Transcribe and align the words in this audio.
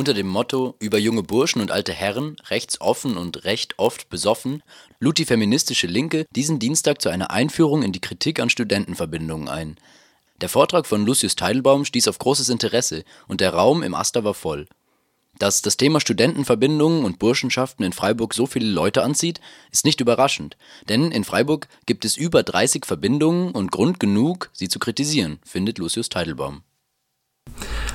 Unter 0.00 0.14
dem 0.14 0.28
Motto 0.28 0.76
Über 0.78 0.96
junge 0.96 1.22
Burschen 1.22 1.60
und 1.60 1.70
alte 1.70 1.92
Herren, 1.92 2.36
rechts 2.48 2.80
offen 2.80 3.18
und 3.18 3.44
recht 3.44 3.78
oft 3.78 4.08
besoffen, 4.08 4.62
lud 4.98 5.18
die 5.18 5.26
feministische 5.26 5.86
Linke 5.86 6.24
diesen 6.34 6.58
Dienstag 6.58 7.02
zu 7.02 7.10
einer 7.10 7.30
Einführung 7.30 7.82
in 7.82 7.92
die 7.92 8.00
Kritik 8.00 8.40
an 8.40 8.48
Studentenverbindungen 8.48 9.50
ein. 9.50 9.76
Der 10.40 10.48
Vortrag 10.48 10.86
von 10.86 11.04
Lucius 11.04 11.36
Teitelbaum 11.36 11.84
stieß 11.84 12.08
auf 12.08 12.18
großes 12.18 12.48
Interesse 12.48 13.04
und 13.28 13.42
der 13.42 13.52
Raum 13.52 13.82
im 13.82 13.94
Aster 13.94 14.24
war 14.24 14.32
voll. 14.32 14.66
Dass 15.38 15.60
das 15.60 15.76
Thema 15.76 16.00
Studentenverbindungen 16.00 17.04
und 17.04 17.18
Burschenschaften 17.18 17.84
in 17.84 17.92
Freiburg 17.92 18.32
so 18.32 18.46
viele 18.46 18.70
Leute 18.70 19.02
anzieht, 19.02 19.42
ist 19.70 19.84
nicht 19.84 20.00
überraschend, 20.00 20.56
denn 20.88 21.12
in 21.12 21.24
Freiburg 21.24 21.68
gibt 21.84 22.06
es 22.06 22.16
über 22.16 22.42
30 22.42 22.86
Verbindungen 22.86 23.50
und 23.50 23.70
Grund 23.70 24.00
genug, 24.00 24.48
sie 24.54 24.68
zu 24.68 24.78
kritisieren, 24.78 25.40
findet 25.44 25.76
Lucius 25.76 26.08
Teitelbaum. 26.08 26.62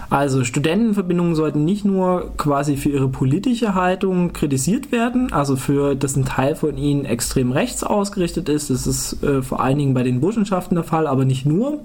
Also 0.09 0.43
Studentenverbindungen 0.43 1.35
sollten 1.35 1.65
nicht 1.65 1.85
nur 1.85 2.31
quasi 2.37 2.77
für 2.77 2.89
ihre 2.89 3.07
politische 3.07 3.73
Haltung 3.75 4.33
kritisiert 4.33 4.91
werden, 4.91 5.31
also 5.33 5.55
für 5.55 5.95
dass 5.95 6.15
ein 6.15 6.25
Teil 6.25 6.55
von 6.55 6.77
ihnen 6.77 7.05
extrem 7.05 7.51
rechts 7.51 7.83
ausgerichtet 7.83 8.49
ist. 8.49 8.69
Das 8.69 8.87
ist 8.87 9.23
äh, 9.23 9.41
vor 9.41 9.61
allen 9.61 9.77
Dingen 9.77 9.93
bei 9.93 10.03
den 10.03 10.21
Burschenschaften 10.21 10.75
der 10.75 10.83
Fall, 10.83 11.07
aber 11.07 11.25
nicht 11.25 11.45
nur. 11.45 11.79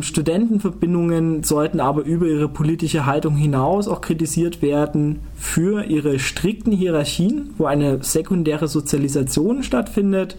Studentenverbindungen 0.00 1.42
sollten 1.42 1.80
aber 1.80 2.02
über 2.02 2.26
ihre 2.26 2.48
politische 2.48 3.06
Haltung 3.06 3.34
hinaus 3.34 3.88
auch 3.88 4.02
kritisiert 4.02 4.60
werden 4.60 5.20
für 5.38 5.84
ihre 5.84 6.18
strikten 6.18 6.72
Hierarchien, 6.72 7.54
wo 7.56 7.64
eine 7.64 8.02
sekundäre 8.02 8.68
Sozialisation 8.68 9.62
stattfindet, 9.62 10.36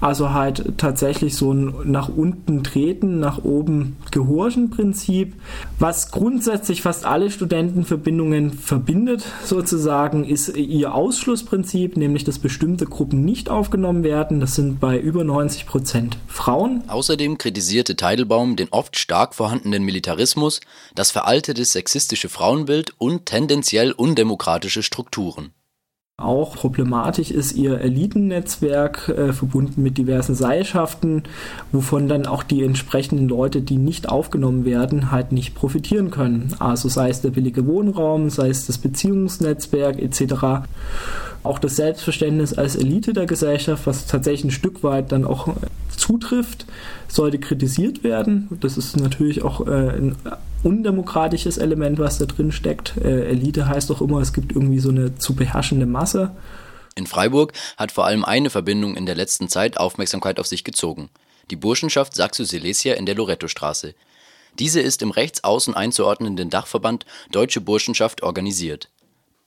also 0.00 0.34
halt 0.34 0.74
tatsächlich 0.76 1.36
so 1.36 1.52
ein 1.52 1.74
nach 1.84 2.10
unten 2.10 2.62
treten, 2.62 3.18
nach 3.18 3.44
oben 3.44 3.96
gehorchen 4.10 4.68
Prinzip, 4.68 5.34
was 5.78 6.10
grundsätzlich 6.10 6.47
fast 6.82 7.04
alle 7.04 7.30
Studentenverbindungen 7.30 8.52
verbindet 8.52 9.24
sozusagen, 9.44 10.24
ist 10.24 10.56
ihr 10.56 10.94
Ausschlussprinzip, 10.94 11.96
nämlich 11.96 12.24
dass 12.24 12.38
bestimmte 12.38 12.86
Gruppen 12.86 13.24
nicht 13.24 13.50
aufgenommen 13.50 14.02
werden. 14.02 14.40
Das 14.40 14.54
sind 14.54 14.80
bei 14.80 14.98
über 14.98 15.24
90 15.24 15.66
Prozent 15.66 16.18
Frauen. 16.26 16.82
Außerdem 16.88 17.38
kritisierte 17.38 17.96
Teidelbaum 17.96 18.56
den 18.56 18.68
oft 18.70 18.98
stark 18.98 19.34
vorhandenen 19.34 19.82
Militarismus, 19.82 20.60
das 20.94 21.10
veraltete 21.10 21.64
sexistische 21.64 22.28
Frauenbild 22.28 22.94
und 22.98 23.26
tendenziell 23.26 23.92
undemokratische 23.92 24.82
Strukturen. 24.82 25.52
Auch 26.20 26.56
problematisch 26.56 27.30
ist 27.30 27.52
ihr 27.52 27.80
Elitennetzwerk, 27.80 29.08
äh, 29.08 29.32
verbunden 29.32 29.84
mit 29.84 29.98
diversen 29.98 30.34
Seilschaften, 30.34 31.22
wovon 31.70 32.08
dann 32.08 32.26
auch 32.26 32.42
die 32.42 32.64
entsprechenden 32.64 33.28
Leute, 33.28 33.62
die 33.62 33.76
nicht 33.76 34.08
aufgenommen 34.08 34.64
werden, 34.64 35.12
halt 35.12 35.30
nicht 35.30 35.54
profitieren 35.54 36.10
können. 36.10 36.56
Also 36.58 36.88
sei 36.88 37.08
es 37.10 37.20
der 37.20 37.30
billige 37.30 37.68
Wohnraum, 37.68 38.30
sei 38.30 38.48
es 38.48 38.66
das 38.66 38.78
Beziehungsnetzwerk 38.78 40.00
etc. 40.00 40.66
Auch 41.44 41.60
das 41.60 41.76
Selbstverständnis 41.76 42.52
als 42.52 42.74
Elite 42.74 43.12
der 43.12 43.26
Gesellschaft, 43.26 43.86
was 43.86 44.06
tatsächlich 44.06 44.46
ein 44.46 44.50
Stück 44.50 44.82
weit 44.82 45.12
dann 45.12 45.24
auch 45.24 45.46
zutrifft, 45.96 46.66
sollte 47.06 47.38
kritisiert 47.38 48.02
werden. 48.02 48.48
Das 48.60 48.76
ist 48.76 48.96
natürlich 48.96 49.44
auch 49.44 49.68
äh, 49.68 49.90
ein 49.98 50.16
undemokratisches 50.62 51.58
Element, 51.58 51.98
was 51.98 52.18
da 52.18 52.26
drin 52.26 52.52
steckt. 52.52 52.96
Äh, 52.96 53.28
Elite 53.28 53.66
heißt 53.66 53.90
doch 53.90 54.00
immer, 54.00 54.20
es 54.20 54.32
gibt 54.32 54.52
irgendwie 54.52 54.80
so 54.80 54.90
eine 54.90 55.14
zu 55.16 55.34
beherrschende 55.34 55.86
Masse. 55.86 56.36
In 56.94 57.06
Freiburg 57.06 57.52
hat 57.76 57.92
vor 57.92 58.06
allem 58.06 58.24
eine 58.24 58.50
Verbindung 58.50 58.96
in 58.96 59.06
der 59.06 59.14
letzten 59.14 59.48
Zeit 59.48 59.78
Aufmerksamkeit 59.78 60.40
auf 60.40 60.46
sich 60.46 60.64
gezogen. 60.64 61.10
Die 61.50 61.56
Burschenschaft 61.56 62.14
Saxo 62.14 62.44
Silesia 62.44 62.94
in 62.94 63.06
der 63.06 63.14
Lorettostraße. 63.14 63.94
Diese 64.58 64.80
ist 64.80 65.02
im 65.02 65.12
rechtsaußen 65.12 65.74
einzuordnenden 65.74 66.50
Dachverband 66.50 67.06
Deutsche 67.30 67.60
Burschenschaft 67.60 68.22
organisiert. 68.22 68.90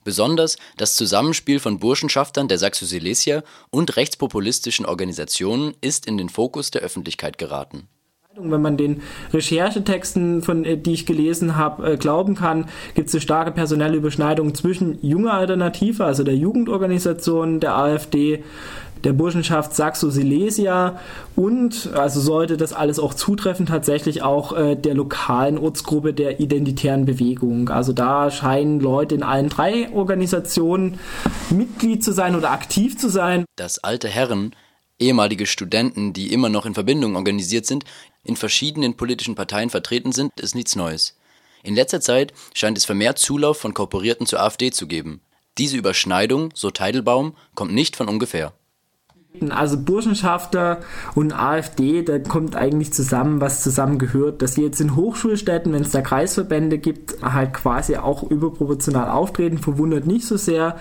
Besonders 0.04 0.56
das 0.78 0.96
Zusammenspiel 0.96 1.60
von 1.60 1.78
Burschenschaftern 1.78 2.48
der 2.48 2.58
Saxo 2.58 2.86
Silesia 2.86 3.44
und 3.70 3.96
rechtspopulistischen 3.96 4.86
Organisationen 4.86 5.74
ist 5.80 6.06
in 6.06 6.16
den 6.16 6.28
Fokus 6.28 6.70
der 6.70 6.80
Öffentlichkeit 6.80 7.38
geraten 7.38 7.86
wenn 8.34 8.62
man 8.62 8.76
den 8.76 9.02
Recherchetexten, 9.32 10.42
von, 10.42 10.64
äh, 10.64 10.78
die 10.78 10.92
ich 10.92 11.06
gelesen 11.06 11.56
habe, 11.56 11.92
äh, 11.92 11.96
glauben 11.96 12.34
kann, 12.34 12.66
gibt 12.94 13.08
es 13.08 13.14
eine 13.14 13.20
starke 13.20 13.52
personelle 13.52 13.96
Überschneidung 13.96 14.54
zwischen 14.54 14.98
junger 15.02 15.34
Alternative, 15.34 16.04
also 16.04 16.24
der 16.24 16.34
Jugendorganisation 16.34 17.60
der 17.60 17.76
AfD, 17.76 18.42
der 19.04 19.12
Burschenschaft 19.12 19.74
Saxo-Silesia 19.74 20.98
und, 21.34 21.90
also 21.94 22.20
sollte 22.20 22.56
das 22.56 22.72
alles 22.72 22.98
auch 23.00 23.14
zutreffen, 23.14 23.66
tatsächlich 23.66 24.22
auch 24.22 24.56
äh, 24.56 24.76
der 24.76 24.94
lokalen 24.94 25.58
Ortsgruppe 25.58 26.14
der 26.14 26.40
identitären 26.40 27.04
Bewegung. 27.04 27.68
Also 27.68 27.92
da 27.92 28.30
scheinen 28.30 28.80
Leute 28.80 29.14
in 29.16 29.24
allen 29.24 29.48
drei 29.48 29.92
Organisationen 29.92 31.00
Mitglied 31.50 32.04
zu 32.04 32.12
sein 32.12 32.36
oder 32.36 32.52
aktiv 32.52 32.96
zu 32.96 33.08
sein. 33.08 33.44
Dass 33.56 33.82
alte 33.82 34.08
Herren 34.08 34.54
ehemalige 35.02 35.46
Studenten, 35.46 36.12
die 36.12 36.32
immer 36.32 36.48
noch 36.48 36.64
in 36.64 36.74
Verbindungen 36.74 37.16
organisiert 37.16 37.66
sind, 37.66 37.84
in 38.24 38.36
verschiedenen 38.36 38.96
politischen 38.96 39.34
Parteien 39.34 39.70
vertreten 39.70 40.12
sind, 40.12 40.38
ist 40.40 40.54
nichts 40.54 40.76
Neues. 40.76 41.16
In 41.62 41.74
letzter 41.74 42.00
Zeit 42.00 42.32
scheint 42.54 42.76
es 42.76 42.84
vermehrt 42.84 43.18
Zulauf 43.18 43.58
von 43.58 43.74
Kooperierten 43.74 44.26
zur 44.26 44.40
AfD 44.40 44.70
zu 44.70 44.86
geben. 44.86 45.20
Diese 45.58 45.76
Überschneidung, 45.76 46.50
so 46.54 46.70
Teidelbaum, 46.70 47.36
kommt 47.54 47.72
nicht 47.72 47.94
von 47.96 48.08
ungefähr. 48.08 48.52
Also 49.50 49.78
Burschenschafter 49.78 50.80
und 51.14 51.32
AfD, 51.32 52.02
da 52.02 52.18
kommt 52.18 52.54
eigentlich 52.54 52.92
zusammen, 52.92 53.40
was 53.40 53.62
zusammengehört, 53.62 54.42
dass 54.42 54.54
sie 54.54 54.62
jetzt 54.62 54.80
in 54.80 54.94
Hochschulstädten, 54.94 55.72
wenn 55.72 55.82
es 55.82 55.90
da 55.90 56.02
Kreisverbände 56.02 56.76
gibt, 56.76 57.22
halt 57.22 57.54
quasi 57.54 57.96
auch 57.96 58.22
überproportional 58.22 59.10
auftreten, 59.10 59.56
verwundert 59.56 60.06
nicht 60.06 60.26
so 60.26 60.36
sehr. 60.36 60.76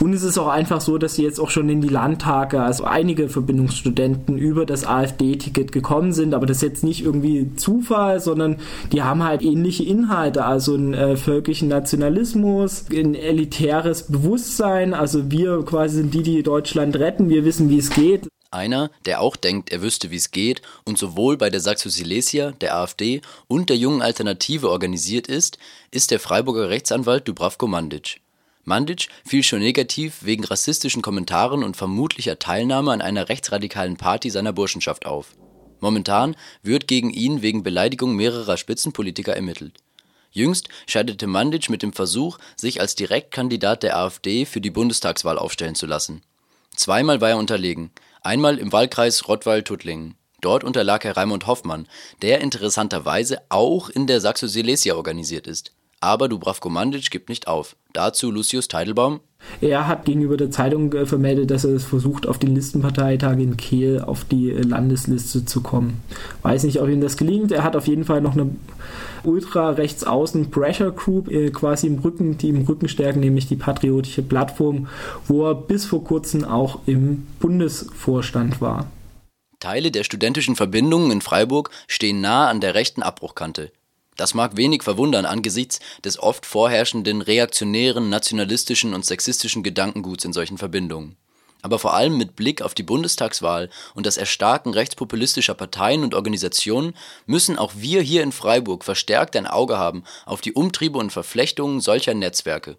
Und 0.00 0.12
es 0.12 0.22
ist 0.22 0.36
auch 0.36 0.48
einfach 0.48 0.82
so, 0.82 0.98
dass 0.98 1.14
sie 1.14 1.22
jetzt 1.22 1.40
auch 1.40 1.48
schon 1.48 1.68
in 1.70 1.80
die 1.80 1.88
Landtage, 1.88 2.60
also 2.60 2.84
einige 2.84 3.30
Verbindungsstudenten 3.30 4.36
über 4.36 4.66
das 4.66 4.86
AfD-Ticket 4.86 5.72
gekommen 5.72 6.12
sind, 6.12 6.34
aber 6.34 6.44
das 6.44 6.58
ist 6.58 6.62
jetzt 6.62 6.84
nicht 6.84 7.04
irgendwie 7.04 7.54
Zufall, 7.56 8.20
sondern 8.20 8.56
die 8.92 9.02
haben 9.02 9.24
halt 9.24 9.42
ähnliche 9.42 9.82
Inhalte, 9.82 10.44
also 10.44 10.74
einen 10.74 10.92
äh, 10.92 11.16
völkischen 11.16 11.68
Nationalismus, 11.68 12.84
ein 12.92 13.14
elitäres 13.14 14.04
Bewusstsein, 14.04 14.92
also 14.92 15.30
wir 15.30 15.64
quasi 15.64 15.96
sind 15.96 16.12
die, 16.12 16.22
die 16.22 16.42
Deutschland 16.42 16.96
retten, 16.96 17.30
wir 17.30 17.46
wissen, 17.46 17.70
wie 17.70 17.78
es 17.78 17.93
geht. 17.94 18.28
Einer, 18.50 18.90
der 19.04 19.20
auch 19.20 19.34
denkt, 19.34 19.72
er 19.72 19.82
wüsste, 19.82 20.10
wie 20.10 20.16
es 20.16 20.30
geht 20.30 20.62
und 20.84 20.96
sowohl 20.96 21.36
bei 21.36 21.50
der 21.50 21.60
Saxo 21.60 21.88
Silesia, 21.88 22.52
der 22.52 22.76
AfD 22.76 23.20
und 23.48 23.68
der 23.68 23.76
Jungen 23.76 24.02
Alternative 24.02 24.70
organisiert 24.70 25.26
ist, 25.26 25.58
ist 25.90 26.10
der 26.10 26.20
Freiburger 26.20 26.68
Rechtsanwalt 26.68 27.26
Dubravko 27.26 27.66
Mandic. 27.66 28.20
Mandic 28.64 29.08
fiel 29.26 29.42
schon 29.42 29.58
negativ 29.58 30.18
wegen 30.22 30.44
rassistischen 30.44 31.02
Kommentaren 31.02 31.64
und 31.64 31.76
vermutlicher 31.76 32.38
Teilnahme 32.38 32.92
an 32.92 33.02
einer 33.02 33.28
rechtsradikalen 33.28 33.96
Party 33.96 34.30
seiner 34.30 34.52
Burschenschaft 34.52 35.04
auf. 35.04 35.34
Momentan 35.80 36.36
wird 36.62 36.86
gegen 36.86 37.10
ihn 37.10 37.42
wegen 37.42 37.62
Beleidigung 37.62 38.14
mehrerer 38.14 38.56
Spitzenpolitiker 38.56 39.34
ermittelt. 39.34 39.74
Jüngst 40.30 40.68
scheiterte 40.86 41.26
Mandic 41.26 41.70
mit 41.70 41.82
dem 41.82 41.92
Versuch, 41.92 42.38
sich 42.56 42.80
als 42.80 42.94
Direktkandidat 42.94 43.82
der 43.82 43.96
AfD 43.96 44.46
für 44.46 44.60
die 44.60 44.70
Bundestagswahl 44.70 45.38
aufstellen 45.38 45.74
zu 45.74 45.86
lassen 45.86 46.22
Zweimal 46.76 47.20
war 47.20 47.30
er 47.30 47.38
unterlegen, 47.38 47.90
einmal 48.22 48.58
im 48.58 48.72
Wahlkreis 48.72 49.28
Rottweil-Tuttlingen. 49.28 50.16
Dort 50.40 50.64
unterlag 50.64 51.04
er 51.04 51.16
Raimund 51.16 51.46
Hoffmann, 51.46 51.88
der 52.20 52.40
interessanterweise 52.40 53.40
auch 53.48 53.88
in 53.88 54.06
der 54.06 54.20
Saxo 54.20 54.46
Silesia 54.46 54.94
organisiert 54.94 55.46
ist. 55.46 55.72
Aber 56.00 56.28
Dubravko 56.28 56.68
Mandic 56.68 57.10
gibt 57.10 57.30
nicht 57.30 57.48
auf. 57.48 57.76
Dazu 57.94 58.30
Lucius 58.30 58.68
Teidelbaum. 58.68 59.20
Er 59.60 59.86
hat 59.86 60.04
gegenüber 60.04 60.36
der 60.36 60.50
Zeitung 60.50 60.92
äh, 60.92 61.06
vermeldet, 61.06 61.50
dass 61.50 61.64
er 61.64 61.74
es 61.74 61.84
versucht, 61.84 62.26
auf 62.26 62.38
den 62.38 62.54
Listenparteitag 62.54 63.38
in 63.38 63.56
Kehl 63.56 64.00
auf 64.00 64.24
die 64.24 64.50
äh, 64.50 64.60
Landesliste 64.60 65.44
zu 65.44 65.62
kommen. 65.62 66.02
Weiß 66.42 66.64
nicht, 66.64 66.80
ob 66.80 66.88
ihm 66.88 67.00
das 67.00 67.16
gelingt. 67.16 67.52
Er 67.52 67.64
hat 67.64 67.76
auf 67.76 67.86
jeden 67.86 68.04
Fall 68.04 68.20
noch 68.20 68.34
eine 68.34 68.50
ultra 69.22 69.70
rechts 69.70 70.04
außen 70.04 70.50
Pressure 70.50 70.92
Group 70.92 71.30
äh, 71.30 71.50
quasi 71.50 71.86
im 71.86 71.98
Rücken, 71.98 72.38
die 72.38 72.48
im 72.50 72.62
Rücken 72.62 72.88
stärken, 72.88 73.20
nämlich 73.20 73.46
die 73.46 73.56
Patriotische 73.56 74.22
Plattform, 74.22 74.88
wo 75.26 75.46
er 75.46 75.54
bis 75.54 75.86
vor 75.86 76.04
kurzem 76.04 76.44
auch 76.44 76.80
im 76.86 77.26
Bundesvorstand 77.40 78.60
war. 78.60 78.86
Teile 79.60 79.90
der 79.90 80.04
studentischen 80.04 80.56
Verbindungen 80.56 81.10
in 81.10 81.20
Freiburg 81.22 81.70
stehen 81.88 82.20
nah 82.20 82.48
an 82.48 82.60
der 82.60 82.74
rechten 82.74 83.02
Abbruchkante. 83.02 83.70
Das 84.16 84.34
mag 84.34 84.56
wenig 84.56 84.82
verwundern 84.82 85.26
angesichts 85.26 85.80
des 86.04 86.18
oft 86.18 86.46
vorherrschenden 86.46 87.20
reaktionären, 87.20 88.08
nationalistischen 88.08 88.94
und 88.94 89.04
sexistischen 89.04 89.62
Gedankenguts 89.62 90.24
in 90.24 90.32
solchen 90.32 90.58
Verbindungen. 90.58 91.16
Aber 91.62 91.78
vor 91.78 91.94
allem 91.94 92.18
mit 92.18 92.36
Blick 92.36 92.60
auf 92.60 92.74
die 92.74 92.82
Bundestagswahl 92.82 93.70
und 93.94 94.04
das 94.04 94.18
Erstarken 94.18 94.74
rechtspopulistischer 94.74 95.54
Parteien 95.54 96.04
und 96.04 96.14
Organisationen 96.14 96.94
müssen 97.24 97.58
auch 97.58 97.72
wir 97.76 98.02
hier 98.02 98.22
in 98.22 98.32
Freiburg 98.32 98.84
verstärkt 98.84 99.34
ein 99.34 99.46
Auge 99.46 99.78
haben 99.78 100.04
auf 100.26 100.42
die 100.42 100.52
Umtriebe 100.52 100.98
und 100.98 101.10
Verflechtungen 101.10 101.80
solcher 101.80 102.12
Netzwerke 102.12 102.76